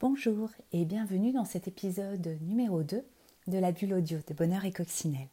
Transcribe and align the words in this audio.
Bonjour 0.00 0.50
et 0.72 0.84
bienvenue 0.84 1.32
dans 1.32 1.44
cet 1.44 1.68
épisode 1.68 2.36
numéro 2.40 2.82
2 2.82 3.04
de 3.46 3.58
la 3.58 3.70
bulle 3.70 3.94
audio 3.94 4.18
de 4.26 4.34
Bonheur 4.34 4.64
et 4.64 4.72
Coccinelle. 4.72 5.28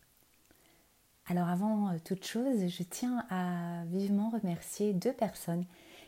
Alors 1.25 1.47
avant 1.47 1.89
euh, 1.89 1.97
toute 2.05 2.23
chose, 2.23 2.67
je 2.67 2.83
tiens 2.83 3.25
à 3.31 3.83
vivement 3.85 4.29
remercier 4.29 4.93
deux 4.93 5.13
personnes 5.13 5.65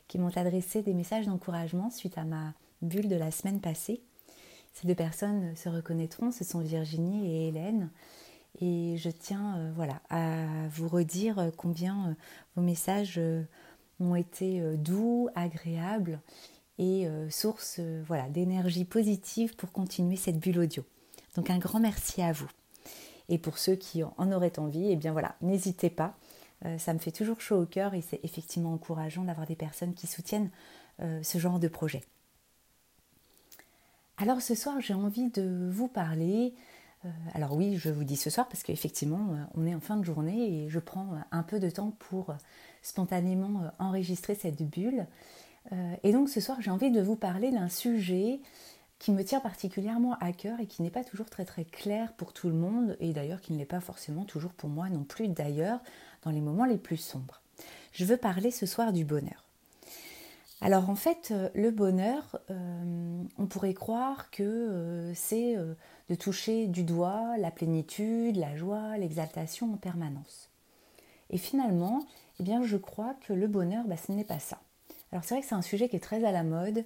qui 0.08 0.20
m'ont 0.20 0.38
adressé 0.38 0.84
des 0.84 0.94
messages 0.94 1.26
d'encouragement 1.26 1.90
suite 1.90 2.20
à 2.20 2.26
ma 2.26 2.54
bulle 2.84 3.08
de 3.08 3.16
la 3.16 3.32
semaine 3.32 3.60
passée. 3.60 4.04
Ces 4.74 4.88
deux 4.88 4.96
personnes 4.96 5.56
se 5.56 5.68
reconnaîtront, 5.68 6.32
ce 6.32 6.44
sont 6.44 6.60
Virginie 6.60 7.26
et 7.26 7.48
Hélène. 7.48 7.90
Et 8.62 8.98
je 8.98 9.10
tiens 9.10 9.58
euh, 9.58 9.72
voilà, 9.76 10.00
à 10.12 10.46
vous 10.70 10.88
redire 10.88 11.50
combien 11.58 12.10
euh, 12.10 12.14
vos 12.56 12.62
messages 12.62 13.20
ont 14.00 14.16
été 14.16 14.62
doux, 14.78 15.28
agréables 15.34 16.22
et 16.80 17.08
euh, 17.08 17.30
source 17.30 17.78
euh, 17.80 18.04
voilà, 18.08 18.30
d'énergie 18.30 18.86
positive 18.86 19.56
pour 19.56 19.72
continuer 19.72 20.16
cette 20.16 20.40
bulle 20.40 20.60
audio. 20.60 20.84
Donc 21.36 21.50
un 21.50 21.58
grand 21.58 21.80
merci 21.80 22.22
à 22.22 22.32
vous. 22.32 22.50
Et 23.30 23.38
pour 23.38 23.58
ceux 23.58 23.76
qui 23.76 24.04
en 24.04 24.32
auraient 24.32 24.60
envie, 24.60 24.92
eh 24.92 24.96
bien 24.96 25.12
voilà, 25.12 25.36
n'hésitez 25.42 25.90
pas. 25.90 26.16
Euh, 26.66 26.78
ça 26.78 26.94
me 26.94 27.00
fait 27.00 27.12
toujours 27.12 27.42
chaud 27.42 27.62
au 27.62 27.66
cœur 27.66 27.94
et 27.94 28.02
c'est 28.02 28.20
effectivement 28.24 28.74
encourageant 28.74 29.24
d'avoir 29.24 29.48
des 29.48 29.56
personnes 29.56 29.94
qui 29.94 30.08
soutiennent 30.08 30.50
ce 31.24 31.40
genre 31.40 31.60
de 31.60 31.68
projet. 31.68 32.04
Alors 34.18 34.44
ce 34.44 34.54
soir, 34.54 34.80
j'ai 34.80 34.94
envie 34.94 35.32
de 35.32 35.68
vous 35.72 35.88
parler. 35.88 36.54
alors 37.34 37.54
oui, 37.54 37.78
je 37.78 37.90
vous 37.90 38.04
dis 38.04 38.16
ce 38.16 38.30
soir 38.30 38.48
parce 38.48 38.62
qu'effectivement, 38.62 39.36
on 39.56 39.66
est 39.66 39.74
en 39.74 39.80
fin 39.80 39.98
de 39.98 40.04
journée 40.04 40.66
et 40.66 40.70
je 40.70 40.78
prends 40.78 41.16
un 41.32 41.42
peu 41.42 41.60
de 41.60 41.72
temps 41.72 41.96
pour 41.98 42.36
spontanément 42.84 43.72
enregistrer 43.80 44.36
cette 44.36 44.62
bulle. 44.62 45.08
Euh, 45.72 45.96
et 46.04 46.12
donc 46.12 46.30
ce 46.30 46.42
soir, 46.42 46.62
j'ai 46.62 46.72
envie 46.72 46.92
de 46.92 47.02
vous 47.02 47.16
parler 47.16 47.52
d'un 47.52 47.70
sujet 47.70 48.40
qui 49.00 49.12
me 49.12 49.24
tient 49.24 49.40
particulièrement 49.40 50.16
à 50.20 50.32
cœur 50.32 50.60
et 50.60 50.68
qui 50.68 50.82
n'est 50.82 50.90
pas 50.90 51.04
toujours 51.04 51.30
très 51.30 51.46
très 51.46 51.66
clair 51.66 52.14
pour 52.14 52.34
tout 52.34 52.48
le 52.48 52.54
monde, 52.54 52.96
et 53.00 53.12
d'ailleurs 53.12 53.42
qui 53.42 53.54
ne 53.54 53.58
l'est 53.58 53.66
pas 53.66 53.82
forcément 53.82 54.24
toujours 54.24 54.54
pour 54.54 54.70
moi 54.70 54.90
non 54.90 55.04
plus, 55.04 55.28
d'ailleurs, 55.28 55.82
dans 56.24 56.32
les 56.32 56.42
moments 56.42 56.66
les 56.66 56.78
plus 56.78 56.98
sombres. 56.98 57.42
Je 57.92 58.06
veux 58.06 58.18
parler 58.18 58.52
ce 58.52 58.66
soir 58.66 58.94
du 58.94 59.04
bonheur. 59.04 59.46
Alors 60.62 60.90
en 60.90 60.96
fait, 60.96 61.30
euh, 61.32 61.50
le 61.54 61.72
bonheur, 61.72 62.40
euh, 62.50 63.24
on 63.38 63.46
pourrait 63.48 63.74
croire 63.74 64.32
que 64.32 65.12
c'est 65.14 65.58
de 66.10 66.16
toucher 66.16 66.68
du 66.68 66.84
doigt 66.84 67.38
la 67.38 67.52
plénitude, 67.52 68.38
la 68.38 68.56
joie, 68.56 68.98
l'exaltation 68.98 69.74
en 69.74 69.78
permanence. 69.78 70.50
Et 71.30 71.38
finalement, 71.38 72.06
eh 72.40 72.44
bien, 72.44 72.64
je 72.64 72.78
crois 72.78 73.16
que 73.28 73.34
le 73.34 73.48
bonheur, 73.48 73.86
bah, 73.86 73.98
ce 73.98 74.12
n'est 74.12 74.24
pas 74.24 74.40
ça. 74.40 74.60
Alors 75.14 75.24
c'est 75.24 75.36
vrai 75.36 75.44
que 75.44 75.48
c'est 75.48 75.54
un 75.54 75.62
sujet 75.62 75.90
qui 75.90 75.96
est 75.96 76.00
très 76.00 76.26
à 76.26 76.32
la 76.32 76.42
mode. 76.42 76.86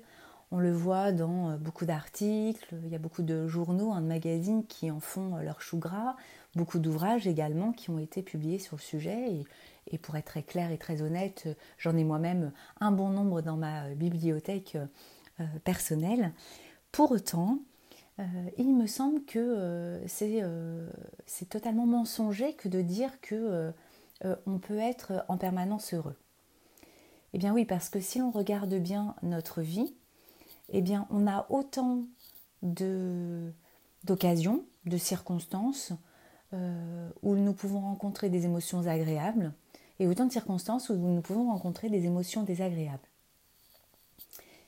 On 0.52 0.60
le 0.60 0.74
voit 0.74 1.14
dans 1.14 1.52
euh, 1.52 1.56
beaucoup 1.56 1.86
d'articles, 1.86 2.76
il 2.84 2.90
y 2.90 2.96
a 2.96 3.00
beaucoup 3.00 3.22
de 3.22 3.48
journaux, 3.48 3.94
hein, 3.94 4.02
de 4.02 4.06
magazines 4.06 4.66
qui 4.68 4.92
en 4.92 5.00
font 5.00 5.38
euh, 5.38 5.44
leur 5.44 5.62
chou 5.62 5.78
gras, 5.78 6.18
beaucoup 6.54 6.78
d'ouvrages 6.80 7.26
également 7.26 7.72
qui 7.72 7.90
ont 7.90 8.00
été 8.00 8.22
publiés 8.22 8.60
sur 8.60 8.76
le 8.76 8.82
sujet. 8.82 9.46
Et, 9.90 9.98
pour 10.00 10.18
être 10.18 10.26
très 10.26 10.44
clair 10.44 10.72
et 10.72 10.78
très 10.78 11.02
honnête, 11.02 11.44
euh, 11.48 11.54
j'en 11.78 11.96
ai 11.96 12.04
moi-même 12.04 12.52
un 12.82 12.92
bon 12.92 13.08
nombre 13.08 13.42
dans 13.42 13.56
ma 13.56 13.88
bibliothèque 13.96 14.78
personnelle. 15.64 16.34
Pour 16.92 17.12
autant, 17.12 17.60
il 18.58 18.76
me 18.76 18.88
semble 18.88 19.24
que 19.24 20.02
c'est 20.08 21.50
totalement 21.50 21.86
mensonger 21.86 22.54
que 22.56 22.68
de 22.68 22.82
dire 22.82 23.22
que 23.22 23.72
on 24.46 24.58
peut 24.58 24.80
être 24.80 25.24
en 25.30 25.38
permanence 25.38 25.94
heureux. 25.94 26.18
Eh 27.34 27.38
bien 27.38 27.54
oui, 27.54 27.66
parce 27.66 27.90
que 27.90 28.00
si 28.00 28.20
l'on 28.20 28.32
regarde 28.32 28.74
bien 28.76 29.16
notre 29.22 29.62
vie, 29.62 29.94
eh 30.70 30.82
bien 30.82 31.08
on 31.10 31.28
a 31.28 31.46
autant 31.50 32.04
d'occasions, 34.04 34.64
de, 34.86 34.98
circonstances 34.98 35.94
euh, 36.54 37.10
où 37.22 37.36
nous 37.36 37.54
pouvons 37.54 37.82
rencontrer 37.82 38.30
des 38.30 38.46
émotions 38.46 38.88
agréables 38.88 39.54
et 40.00 40.08
autant 40.08 40.26
de 40.26 40.32
circonstances 40.32 40.90
où 40.90 40.96
nous 40.96 41.22
pouvons 41.22 41.48
rencontrer 41.48 41.90
des 41.90 42.06
émotions 42.06 42.44
désagréables. 42.44 43.08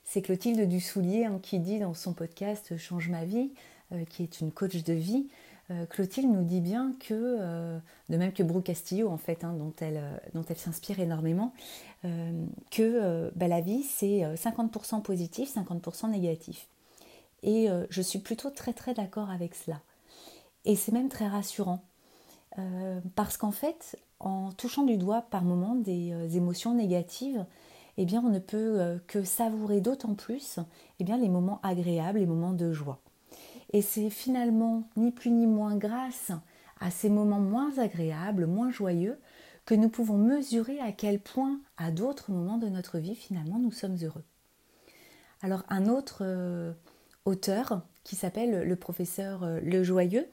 C'est 0.03 0.21
Clotilde 0.21 0.67
Dussoulier 0.67 1.25
hein, 1.25 1.39
qui 1.41 1.59
dit 1.59 1.79
dans 1.79 1.93
son 1.93 2.13
podcast 2.13 2.75
Change 2.77 3.09
ma 3.09 3.25
vie, 3.25 3.51
euh, 3.91 4.05
qui 4.05 4.23
est 4.23 4.41
une 4.41 4.51
coach 4.51 4.83
de 4.83 4.93
vie, 4.93 5.29
Clotilde 5.89 6.29
nous 6.31 6.43
dit 6.43 6.61
bien 6.61 6.95
que, 6.99 7.13
euh, 7.13 7.77
de 8.09 8.17
même 8.17 8.33
que 8.33 8.41
Brooke 8.41 8.65
Castillo 8.65 9.09
en 9.09 9.17
fait, 9.17 9.43
hein, 9.43 9.53
dont 9.53 9.73
elle, 9.79 9.97
euh, 9.97 10.17
dont 10.33 10.43
elle 10.49 10.57
s'inspire 10.57 10.99
énormément, 10.99 11.53
que 12.71 13.29
la 13.37 13.59
vie 13.59 13.83
c'est 13.83 14.23
50% 14.37 15.01
positif, 15.01 15.53
50% 15.53 16.09
négatif. 16.09 16.69
Et 17.43 17.67
je 17.89 18.01
suis 18.01 18.19
plutôt 18.19 18.49
très 18.51 18.71
très 18.71 18.93
d'accord 18.93 19.29
avec 19.29 19.53
cela. 19.53 19.81
Et 20.63 20.77
c'est 20.77 20.93
même 20.93 21.09
très 21.09 21.27
rassurant. 21.27 21.81
parce 23.15 23.35
qu'en 23.35 23.51
fait, 23.51 23.99
en 24.21 24.53
touchant 24.53 24.83
du 24.83 24.95
doigt 24.95 25.23
par 25.23 25.41
moments 25.43 25.75
des 25.75 26.37
émotions 26.37 26.73
négatives, 26.73 27.45
eh 27.97 28.05
bien, 28.05 28.23
on 28.25 28.29
ne 28.29 28.39
peut 28.39 28.97
que 29.07 29.25
savourer 29.25 29.81
d'autant 29.81 30.13
plus 30.13 30.59
eh 30.99 31.03
bien, 31.03 31.17
les 31.17 31.27
moments 31.27 31.59
agréables, 31.63 32.19
les 32.19 32.25
moments 32.25 32.53
de 32.53 32.71
joie. 32.71 33.01
Et 33.71 33.81
c'est 33.81 34.09
finalement 34.09 34.89
ni 34.95 35.11
plus 35.11 35.31
ni 35.31 35.47
moins 35.47 35.75
grâce 35.75 36.31
à 36.79 36.91
ces 36.91 37.09
moments 37.09 37.39
moins 37.39 37.77
agréables, 37.77 38.47
moins 38.47 38.71
joyeux, 38.71 39.19
que 39.65 39.75
nous 39.75 39.89
pouvons 39.89 40.17
mesurer 40.17 40.79
à 40.79 40.91
quel 40.91 41.19
point, 41.19 41.59
à 41.77 41.91
d'autres 41.91 42.31
moments 42.31 42.57
de 42.57 42.69
notre 42.69 42.97
vie, 42.97 43.15
finalement, 43.15 43.59
nous 43.59 43.71
sommes 43.71 43.97
heureux. 44.01 44.23
Alors 45.41 45.63
un 45.69 45.87
autre 45.87 46.19
euh, 46.21 46.73
auteur, 47.25 47.83
qui 48.03 48.15
s'appelle 48.15 48.67
le 48.67 48.75
professeur 48.75 49.43
euh, 49.43 49.59
Le 49.61 49.83
Joyeux, 49.83 50.27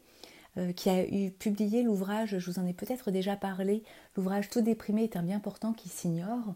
euh, 0.58 0.72
qui 0.72 0.90
a 0.90 1.06
eu 1.06 1.30
publié 1.30 1.82
l'ouvrage, 1.82 2.38
je 2.38 2.50
vous 2.50 2.58
en 2.58 2.66
ai 2.66 2.72
peut-être 2.72 3.10
déjà 3.10 3.36
parlé, 3.36 3.82
l'ouvrage 4.16 4.48
Tout 4.48 4.60
déprimé 4.60 5.04
est 5.04 5.16
un 5.16 5.22
bien 5.22 5.40
portant 5.40 5.72
qui 5.72 5.88
s'ignore, 5.88 6.54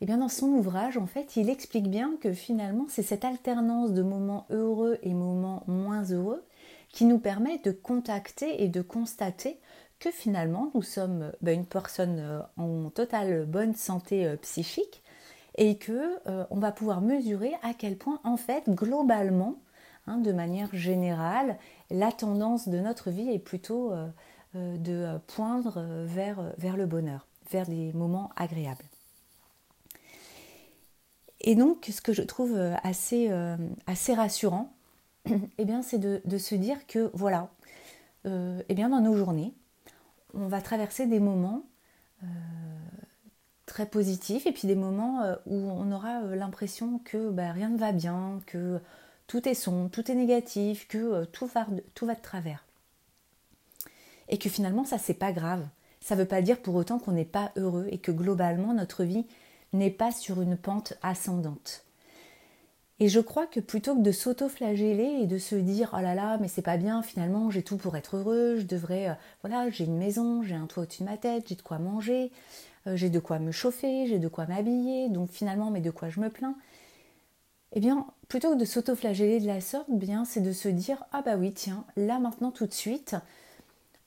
et 0.00 0.04
eh 0.04 0.06
bien 0.06 0.18
dans 0.18 0.28
son 0.28 0.46
ouvrage, 0.46 0.96
en 0.96 1.06
fait, 1.06 1.34
il 1.34 1.50
explique 1.50 1.90
bien 1.90 2.12
que 2.20 2.32
finalement, 2.32 2.86
c'est 2.88 3.02
cette 3.02 3.24
alternance 3.24 3.92
de 3.92 4.02
moments 4.02 4.46
heureux 4.48 4.98
et 5.02 5.12
moments 5.12 5.64
moins 5.66 6.04
heureux 6.04 6.44
qui 6.92 7.04
nous 7.04 7.18
permet 7.18 7.58
de 7.58 7.72
contacter 7.72 8.62
et 8.62 8.68
de 8.68 8.80
constater 8.80 9.58
que 9.98 10.10
finalement, 10.10 10.70
nous 10.74 10.82
sommes 10.82 11.32
ben, 11.42 11.58
une 11.58 11.66
personne 11.66 12.20
euh, 12.20 12.40
en 12.56 12.90
totale 12.90 13.44
bonne 13.46 13.74
santé 13.74 14.26
euh, 14.26 14.36
psychique 14.36 15.02
et 15.56 15.76
que 15.76 16.18
euh, 16.28 16.44
on 16.50 16.58
va 16.58 16.70
pouvoir 16.70 17.00
mesurer 17.00 17.54
à 17.62 17.74
quel 17.74 17.96
point, 17.96 18.20
en 18.22 18.36
fait, 18.36 18.62
globalement, 18.68 19.56
hein, 20.08 20.18
de 20.18 20.32
manière 20.32 20.68
générale, 20.72 21.56
la 21.90 22.10
tendance 22.12 22.68
de 22.68 22.78
notre 22.78 23.10
vie 23.10 23.30
est 23.30 23.38
plutôt 23.38 23.92
de 24.54 25.18
poindre 25.26 26.04
vers, 26.06 26.76
le 26.76 26.86
bonheur, 26.86 27.26
vers 27.50 27.66
des 27.66 27.92
moments 27.92 28.30
agréables. 28.36 28.84
Et 31.40 31.54
donc, 31.54 31.88
ce 31.90 32.00
que 32.00 32.12
je 32.12 32.22
trouve 32.22 32.54
euh, 32.56 32.74
assez, 32.82 33.28
euh, 33.30 33.56
rassurant, 33.86 34.72
eh 35.58 35.64
bien, 35.64 35.82
c'est 35.82 35.98
de, 35.98 36.38
se 36.38 36.54
dire 36.54 36.86
que 36.86 37.10
voilà, 37.14 37.50
euh, 38.26 38.62
eh 38.68 38.74
bien, 38.74 38.88
dans 38.88 39.00
nos 39.00 39.16
journées, 39.16 39.54
on 40.34 40.48
va 40.48 40.60
traverser 40.60 41.06
des 41.06 41.20
moments 41.20 41.64
très 43.64 43.86
positifs 43.86 44.46
et 44.46 44.52
puis 44.52 44.66
des 44.66 44.74
moments 44.74 45.22
où 45.46 45.54
on 45.54 45.92
aura 45.92 46.20
l'impression 46.22 46.98
que 47.04 47.30
bah, 47.30 47.52
rien 47.52 47.68
ne 47.68 47.78
va 47.78 47.92
bien, 47.92 48.40
que 48.46 48.80
tout 49.28 49.48
est 49.48 49.54
sombre, 49.54 49.90
tout 49.90 50.10
est 50.10 50.14
négatif, 50.16 50.88
que 50.88 51.24
tout, 51.26 51.46
va, 51.46 51.66
tout 51.94 52.06
va 52.06 52.16
de 52.16 52.20
travers. 52.20 52.64
Et 54.28 54.38
que 54.38 54.48
finalement, 54.48 54.84
ça, 54.84 54.98
c'est 54.98 55.14
pas 55.14 55.32
grave. 55.32 55.64
Ça 56.00 56.16
ne 56.16 56.20
veut 56.20 56.26
pas 56.26 56.42
dire 56.42 56.60
pour 56.60 56.74
autant 56.74 56.98
qu'on 56.98 57.12
n'est 57.12 57.24
pas 57.24 57.52
heureux 57.56 57.86
et 57.90 57.98
que 57.98 58.10
globalement, 58.10 58.74
notre 58.74 59.04
vie 59.04 59.26
n'est 59.72 59.90
pas 59.90 60.12
sur 60.12 60.40
une 60.40 60.56
pente 60.56 60.94
ascendante. 61.02 61.84
Et 63.00 63.08
je 63.08 63.20
crois 63.20 63.46
que 63.46 63.60
plutôt 63.60 63.94
que 63.94 64.00
de 64.00 64.10
s'auto-flageller 64.10 65.20
et 65.22 65.26
de 65.26 65.38
se 65.38 65.54
dire 65.54 65.94
oh 65.96 66.00
là 66.00 66.14
là, 66.14 66.38
mais 66.40 66.48
c'est 66.48 66.62
pas 66.62 66.76
bien, 66.76 67.02
finalement 67.02 67.48
j'ai 67.48 67.62
tout 67.62 67.76
pour 67.76 67.96
être 67.96 68.16
heureux, 68.16 68.56
je 68.58 68.64
devrais, 68.64 69.10
euh, 69.10 69.14
voilà, 69.42 69.70
j'ai 69.70 69.84
une 69.84 69.98
maison, 69.98 70.42
j'ai 70.42 70.56
un 70.56 70.66
toit 70.66 70.82
au-dessus 70.82 71.04
de 71.04 71.08
ma 71.08 71.16
tête, 71.16 71.44
j'ai 71.46 71.54
de 71.54 71.62
quoi 71.62 71.78
manger, 71.78 72.32
euh, 72.88 72.96
j'ai 72.96 73.08
de 73.08 73.20
quoi 73.20 73.38
me 73.38 73.52
chauffer, 73.52 74.08
j'ai 74.08 74.18
de 74.18 74.26
quoi 74.26 74.46
m'habiller, 74.46 75.08
donc 75.10 75.30
finalement, 75.30 75.70
mais 75.70 75.80
de 75.80 75.92
quoi 75.92 76.08
je 76.08 76.18
me 76.18 76.28
plains 76.28 76.56
Eh 77.72 77.80
bien, 77.80 78.06
plutôt 78.28 78.52
que 78.52 78.58
de 78.58 78.64
s'auto-flageller 78.64 79.40
de 79.40 79.46
la 79.46 79.60
sorte, 79.60 79.90
bien 79.90 80.24
c'est 80.24 80.40
de 80.40 80.52
se 80.52 80.68
dire 80.68 81.04
ah 81.12 81.22
bah 81.22 81.36
oui, 81.36 81.52
tiens, 81.52 81.84
là 81.96 82.18
maintenant 82.18 82.50
tout 82.50 82.66
de 82.66 82.72
suite, 82.72 83.16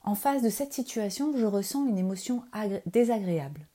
en 0.03 0.15
face 0.15 0.41
de 0.41 0.49
cette 0.49 0.73
situation, 0.73 1.35
je 1.37 1.45
ressens 1.45 1.87
une 1.87 1.97
émotion 1.97 2.43
désagréable. 2.87 3.67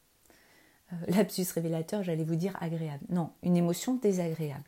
Euh, 0.92 0.96
lapsus 1.08 1.46
révélateur, 1.54 2.02
j'allais 2.02 2.24
vous 2.24 2.36
dire 2.36 2.56
agréable. 2.60 3.04
Non, 3.08 3.30
une 3.42 3.56
émotion 3.56 3.94
désagréable. 3.94 4.64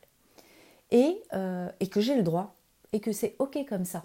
Et, 0.91 1.21
euh, 1.33 1.69
et 1.81 1.89
que 1.89 2.01
j'ai 2.01 2.17
le 2.17 2.23
droit, 2.23 2.55
et 2.93 3.01
que 3.01 3.13
c'est 3.13 3.35
ok 3.39 3.59
comme 3.69 3.85
ça. 3.85 4.05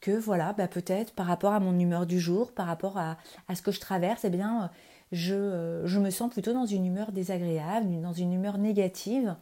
Que 0.00 0.12
voilà, 0.12 0.52
bah 0.52 0.68
peut-être 0.68 1.14
par 1.14 1.26
rapport 1.26 1.52
à 1.52 1.60
mon 1.60 1.78
humeur 1.78 2.06
du 2.06 2.20
jour, 2.20 2.52
par 2.52 2.66
rapport 2.66 2.98
à, 2.98 3.16
à 3.48 3.54
ce 3.54 3.62
que 3.62 3.72
je 3.72 3.80
traverse, 3.80 4.24
eh 4.24 4.30
bien, 4.30 4.70
je, 5.12 5.82
je, 5.84 5.98
me 5.98 6.10
sens 6.10 6.30
plutôt 6.30 6.52
dans 6.52 6.66
une 6.66 6.84
humeur 6.84 7.12
désagréable, 7.12 8.00
dans 8.02 8.12
une 8.12 8.32
humeur 8.34 8.58
négative, 8.58 9.34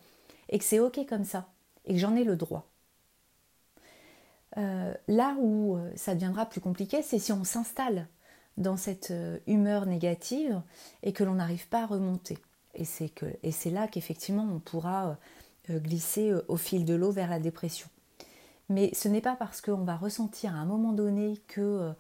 et 0.49 0.59
que 0.59 0.65
c'est 0.65 0.81
ok 0.81 1.07
comme 1.09 1.25
ça, 1.25 1.49
et 1.85 1.95
que 1.95 1.99
j'en 1.99 2.17
ai 2.17 2.25
le 2.25 2.37
droit. 2.37 2.69
là 4.57 5.35
où 5.41 5.79
ça 5.97 6.15
deviendra 6.15 6.47
plus 6.47 6.61
compliqué, 6.61 7.03
c'est 7.03 7.19
si 7.19 7.33
on 7.33 7.45
s'installe 7.45 8.09
dans 8.59 8.77
cette 8.77 9.13
humeur 9.47 9.87
négative 9.87 10.61
et 11.03 11.13
que 11.13 11.25
l'on 11.25 11.35
n'arrive 11.35 11.69
pas 11.69 11.85
à 11.85 11.87
remonter. 11.87 12.39
Et 12.75 12.85
c'est 12.85 13.71
là 13.71 13.89
qu'effectivement 13.89 14.47
on 14.53 14.59
pourra 14.59 15.17
glisser 15.71 16.35
au 16.49 16.57
fil 16.57 16.85
de 16.85 16.95
l'eau 16.95 17.13
vers 17.13 17.31
la 17.31 17.41
dépression. 17.41 17.89
Mais 18.73 18.91
ce 18.95 19.09
n'est 19.09 19.21
pas 19.21 19.37
parce 19.37 19.61
qu'on 19.61 19.85
va 19.85 19.97
ressentir 19.97 20.55
à 20.55 20.59
un 20.59 20.65
moment 20.65 20.93
donné 20.93 21.37
que 21.47 21.61
euh, 21.61 21.93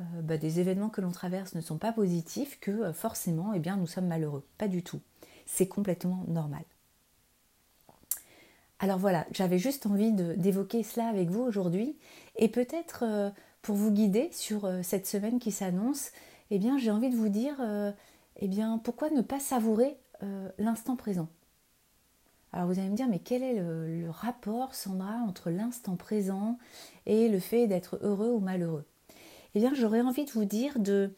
euh, 0.00 0.22
bah, 0.22 0.38
des 0.38 0.58
événements 0.58 0.88
que 0.88 1.00
l'on 1.00 1.12
traverse 1.12 1.54
ne 1.54 1.60
sont 1.60 1.78
pas 1.78 1.92
positifs 1.92 2.58
que 2.58 2.70
euh, 2.70 2.92
forcément 2.92 3.52
eh 3.54 3.60
bien, 3.60 3.76
nous 3.76 3.86
sommes 3.86 4.08
malheureux. 4.08 4.44
Pas 4.58 4.66
du 4.66 4.82
tout. 4.82 5.00
C'est 5.46 5.68
complètement 5.68 6.24
normal. 6.26 6.64
Alors 8.78 8.98
voilà, 8.98 9.26
j'avais 9.32 9.58
juste 9.58 9.86
envie 9.86 10.12
d'évoquer 10.12 10.82
cela 10.82 11.08
avec 11.08 11.30
vous 11.30 11.42
aujourd'hui. 11.42 11.96
Et 12.36 12.48
peut-être 12.48 13.32
pour 13.62 13.76
vous 13.76 13.90
guider 13.90 14.28
sur 14.32 14.70
cette 14.82 15.06
semaine 15.06 15.38
qui 15.38 15.50
s'annonce, 15.50 16.10
eh 16.50 16.58
bien 16.58 16.76
j'ai 16.76 16.90
envie 16.90 17.08
de 17.08 17.16
vous 17.16 17.30
dire 17.30 17.56
eh 18.36 18.48
bien 18.48 18.78
pourquoi 18.78 19.08
ne 19.10 19.22
pas 19.22 19.40
savourer 19.40 19.96
l'instant 20.58 20.94
présent? 20.94 21.28
Alors 22.56 22.68
vous 22.68 22.78
allez 22.78 22.88
me 22.88 22.96
dire, 22.96 23.08
mais 23.08 23.18
quel 23.18 23.42
est 23.42 23.60
le, 23.60 24.08
rapport, 24.08 24.74
Sandra, 24.74 25.16
entre 25.26 25.50
l'instant 25.50 25.96
présent 25.96 26.56
et 27.04 27.28
le 27.28 27.38
fait 27.38 27.66
d'être 27.66 27.98
heureux 28.02 28.30
ou 28.30 28.40
malheureux? 28.40 28.86
Eh 29.54 29.60
bien, 29.60 29.74
j'aurais 29.74 30.00
envie 30.00 30.24
de 30.24 30.30
vous 30.30 30.46
dire 30.46 30.78
de, 30.78 31.12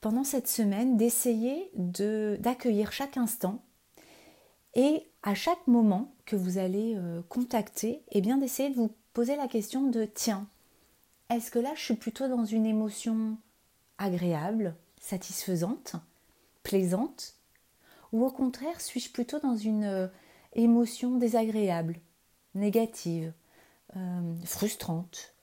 pendant 0.00 0.24
cette 0.24 0.48
semaine, 0.48 0.96
d'essayer 0.96 1.70
d'accueillir 1.74 2.90
chaque 2.90 3.18
instant 3.18 3.62
et 4.76 5.08
à 5.22 5.34
chaque 5.34 5.66
moment 5.66 6.14
que 6.26 6.36
vous 6.36 6.58
allez 6.58 6.94
euh, 6.96 7.22
contacter, 7.30 8.02
eh 8.12 8.20
bien 8.20 8.36
d'essayer 8.36 8.68
de 8.68 8.76
vous 8.76 8.94
poser 9.14 9.34
la 9.34 9.48
question 9.48 9.88
de 9.88 10.04
tiens, 10.04 10.46
est-ce 11.30 11.50
que 11.50 11.58
là 11.58 11.72
je 11.74 11.82
suis 11.82 11.94
plutôt 11.94 12.28
dans 12.28 12.44
une 12.44 12.66
émotion 12.66 13.38
agréable, 13.96 14.76
satisfaisante, 15.00 15.96
plaisante, 16.62 17.36
ou 18.12 18.24
au 18.24 18.30
contraire 18.30 18.80
suis-je 18.80 19.10
plutôt 19.10 19.40
dans 19.40 19.56
une 19.56 19.84
euh, 19.84 20.08
émotions 20.52 21.16
désagréables, 21.16 21.98
négatives, 22.54 23.32
euh, 23.96 24.34
frustrantes, 24.44 25.34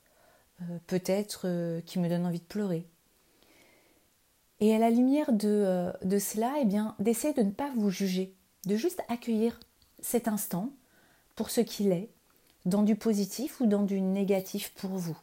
euh, 0.61 0.77
peut-être 0.85 1.81
qui 1.87 1.97
me 1.97 2.07
donnent 2.07 2.27
envie 2.27 2.39
de 2.39 2.45
pleurer? 2.45 2.87
Et 4.59 4.75
à 4.75 4.79
la 4.79 4.91
lumière 4.91 5.33
de, 5.33 5.91
de 6.03 6.19
cela, 6.19 6.53
eh 6.61 6.65
bien, 6.65 6.95
d'essayer 6.99 7.33
de 7.33 7.41
ne 7.41 7.51
pas 7.51 7.71
vous 7.75 7.89
juger, 7.89 8.33
de 8.65 8.75
juste 8.75 9.01
accueillir 9.09 9.59
cet 10.01 10.27
instant 10.27 10.69
pour 11.35 11.49
ce 11.49 11.61
qu'il 11.61 11.91
est, 11.91 12.09
dans 12.65 12.83
du 12.83 12.95
positif 12.95 13.59
ou 13.59 13.65
dans 13.65 13.83
du 13.83 13.99
négatif 14.01 14.73
pour 14.75 14.91
vous. 14.91 15.17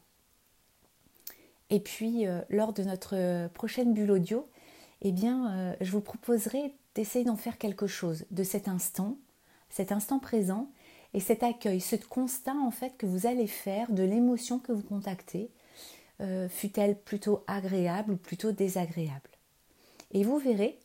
Et 1.70 1.80
puis, 1.80 2.24
lors 2.48 2.72
de 2.72 2.82
notre 2.82 3.48
prochaine 3.54 3.94
bulle 3.94 4.10
audio, 4.10 4.48
eh 5.02 5.12
bien, 5.12 5.76
je 5.80 5.90
vous 5.92 6.00
proposerai 6.00 6.74
d'essayer 6.94 7.24
d'en 7.24 7.36
faire 7.36 7.58
quelque 7.58 7.86
chose 7.86 8.26
de 8.30 8.42
cet 8.42 8.66
instant 8.66 9.16
cet 9.70 9.92
instant 9.92 10.18
présent 10.18 10.68
et 11.14 11.20
cet 11.20 11.42
accueil, 11.42 11.80
ce 11.80 11.96
constat 11.96 12.54
en 12.54 12.70
fait 12.70 12.96
que 12.98 13.06
vous 13.06 13.26
allez 13.26 13.46
faire 13.46 13.90
de 13.90 14.02
l'émotion 14.02 14.58
que 14.58 14.72
vous 14.72 14.82
contactez, 14.82 15.50
euh, 16.20 16.48
fut-elle 16.48 16.98
plutôt 16.98 17.42
agréable 17.46 18.12
ou 18.12 18.16
plutôt 18.16 18.52
désagréable. 18.52 19.30
Et 20.12 20.24
vous 20.24 20.38
verrez 20.38 20.78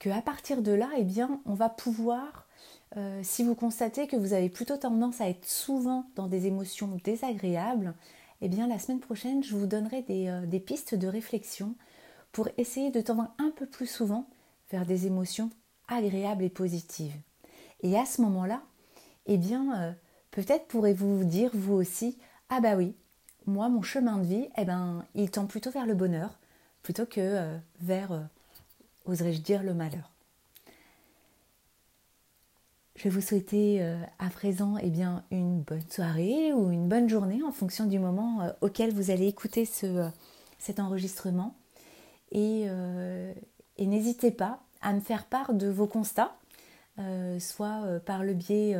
qu'à 0.00 0.22
partir 0.22 0.62
de 0.62 0.72
là, 0.72 0.88
eh 0.96 1.04
bien, 1.04 1.40
on 1.44 1.54
va 1.54 1.68
pouvoir, 1.68 2.48
euh, 2.96 3.20
si 3.22 3.44
vous 3.44 3.54
constatez 3.54 4.08
que 4.08 4.16
vous 4.16 4.32
avez 4.32 4.48
plutôt 4.48 4.78
tendance 4.78 5.20
à 5.20 5.28
être 5.28 5.46
souvent 5.46 6.06
dans 6.16 6.26
des 6.26 6.46
émotions 6.46 6.98
désagréables, 7.04 7.94
eh 8.40 8.48
bien, 8.48 8.66
la 8.66 8.78
semaine 8.78 9.00
prochaine, 9.00 9.44
je 9.44 9.54
vous 9.54 9.66
donnerai 9.66 10.02
des, 10.02 10.28
euh, 10.28 10.58
pistes 10.58 10.94
de 10.94 11.06
réflexion 11.06 11.74
pour 12.32 12.48
essayer 12.56 12.90
de 12.90 13.02
tendre 13.02 13.28
un 13.38 13.50
peu 13.50 13.66
plus 13.66 13.86
souvent 13.86 14.26
vers 14.70 14.86
des 14.86 15.06
émotions 15.06 15.50
agréables 15.86 16.44
et 16.44 16.50
positives. 16.50 17.14
Et 17.82 17.98
à 17.98 18.06
ce 18.06 18.22
moment-là, 18.22 18.62
eh 19.26 19.36
bien, 19.36 19.78
euh, 19.78 19.92
peut-être 20.30 20.66
pourrez-vous 20.66 21.24
dire 21.24 21.50
vous 21.52 21.74
aussi, 21.74 22.16
ah 22.48 22.60
bah 22.60 22.74
oui, 22.74 22.94
moi, 23.44 23.68
mon 23.68 23.82
chemin 23.82 24.16
de 24.16 24.26
vie, 24.26 24.48
eh 24.56 24.64
ben, 24.64 25.04
il 25.14 25.30
tend 25.30 25.44
plutôt 25.44 25.70
vers 25.70 25.86
le 25.86 25.94
bonheur, 25.94 26.38
plutôt 26.82 27.04
que 27.04 27.58
vers, 27.80 28.28
oserais-je 29.04 29.40
dire, 29.40 29.62
le 29.62 29.74
malheur. 29.74 30.10
Je 32.96 33.04
vais 33.04 33.10
vous 33.10 33.22
souhaiter 33.22 33.82
à 34.18 34.28
présent 34.28 34.76
eh 34.82 34.90
bien, 34.90 35.24
une 35.30 35.62
bonne 35.62 35.88
soirée 35.88 36.52
ou 36.52 36.70
une 36.70 36.86
bonne 36.86 37.08
journée 37.08 37.42
en 37.42 37.50
fonction 37.50 37.86
du 37.86 37.98
moment 37.98 38.52
auquel 38.60 38.92
vous 38.92 39.10
allez 39.10 39.26
écouter 39.26 39.64
ce, 39.64 40.06
cet 40.58 40.80
enregistrement. 40.80 41.54
Et, 42.30 42.68
n'hésitez 43.78 44.30
pas 44.30 44.60
à 44.82 44.92
me 44.92 45.00
faire 45.00 45.24
part 45.24 45.54
de 45.54 45.66
vos 45.68 45.86
constats 45.86 46.36
euh, 47.00 47.38
soit 47.38 47.84
euh, 47.84 47.98
par 47.98 48.24
le 48.24 48.34
biais 48.34 48.76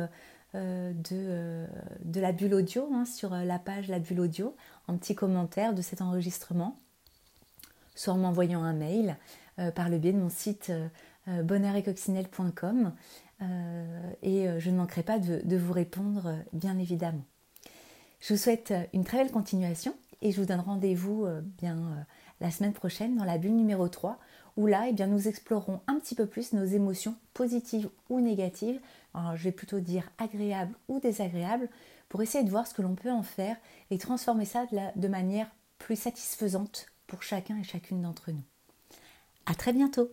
euh, 0.53 0.93
de, 0.93 1.65
de, 2.03 2.19
la 2.19 2.31
bulle 2.31 2.53
audio 2.53 2.87
hein, 2.93 3.05
sur 3.05 3.31
la 3.31 3.57
page 3.57 3.87
La 3.87 3.99
bulle 3.99 4.19
audio, 4.19 4.55
en 4.87 4.97
petit 4.97 5.15
commentaire 5.15 5.73
de 5.73 5.81
cet 5.81 6.01
enregistrement, 6.01 6.77
soit 7.95 8.13
en 8.13 8.17
m'envoyant 8.17 8.63
un 8.63 8.73
mail 8.73 9.17
par 9.75 9.89
le 9.89 9.97
biais 9.97 10.13
de 10.13 10.17
mon 10.17 10.29
site 10.29 10.71
bonheuretcoccinelle.com 11.27 12.93
et 14.21 14.47
je 14.59 14.69
ne 14.69 14.77
manquerai 14.77 15.03
pas 15.03 15.19
de, 15.19 15.57
vous 15.57 15.73
répondre 15.73 16.35
bien 16.53 16.77
évidemment. 16.77 17.25
Je 18.19 18.33
vous 18.33 18.39
souhaite 18.39 18.73
une 18.93 19.03
très 19.03 19.17
belle 19.17 19.31
continuation 19.31 19.93
et 20.21 20.31
je 20.31 20.39
vous 20.39 20.47
donne 20.47 20.59
rendez-vous 20.59 21.27
bien 21.57 22.05
la 22.39 22.51
semaine 22.51 22.73
prochaine 22.73 23.17
dans 23.17 23.25
la 23.25 23.37
bulle 23.37 23.55
numéro 23.55 23.87
3 23.87 24.19
où 24.57 24.67
là, 24.67 24.85
eh 24.87 24.93
bien, 24.93 25.07
nous 25.07 25.27
explorons 25.27 25.81
un 25.87 25.99
petit 25.99 26.15
peu 26.15 26.25
plus 26.25 26.53
nos 26.53 26.65
émotions 26.65 27.15
positives 27.33 27.89
ou 28.09 28.19
négatives, 28.19 28.79
je 29.15 29.43
vais 29.43 29.51
plutôt 29.51 29.79
dire 29.79 30.09
agréables 30.17 30.75
ou 30.87 30.99
désagréables, 30.99 31.69
pour 32.09 32.21
essayer 32.21 32.43
de 32.43 32.49
voir 32.49 32.67
ce 32.67 32.73
que 32.73 32.81
l'on 32.81 32.95
peut 32.95 33.11
en 33.11 33.23
faire 33.23 33.55
et 33.89 33.97
transformer 33.97 34.45
ça 34.45 34.65
de 34.95 35.07
manière 35.07 35.49
plus 35.77 35.95
satisfaisante 35.95 36.87
pour 37.07 37.23
chacun 37.23 37.57
et 37.57 37.63
chacune 37.63 38.01
d'entre 38.01 38.31
nous. 38.31 38.43
À 39.45 39.55
très 39.55 39.73
bientôt 39.73 40.11